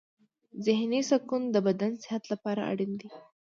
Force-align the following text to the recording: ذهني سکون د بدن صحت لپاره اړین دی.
ذهني 0.65 1.01
سکون 1.09 1.41
د 1.51 1.55
بدن 1.67 1.91
صحت 2.03 2.23
لپاره 2.31 2.61
اړین 2.71 2.91
دی. 2.99 3.09